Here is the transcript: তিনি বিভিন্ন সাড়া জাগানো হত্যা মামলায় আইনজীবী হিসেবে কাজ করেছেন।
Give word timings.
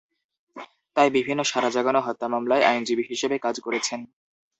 তিনি 0.95 1.09
বিভিন্ন 1.17 1.41
সাড়া 1.43 1.69
জাগানো 1.69 1.99
হত্যা 2.01 2.27
মামলায় 2.27 2.67
আইনজীবী 2.69 3.03
হিসেবে 3.11 3.35
কাজ 3.39 3.55
করেছেন। 3.59 3.99